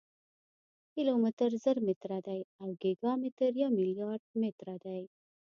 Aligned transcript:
کیلومتر 0.93 1.49
زر 1.63 1.77
متره 1.87 2.19
دی 2.27 2.39
او 2.61 2.67
ګیګا 2.81 3.11
متر 3.21 3.51
یو 3.61 3.69
ملیارډ 3.77 4.23
متره 4.41 4.75
دی. 4.83 5.01